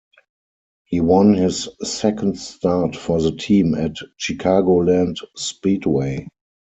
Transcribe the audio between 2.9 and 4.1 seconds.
for the team at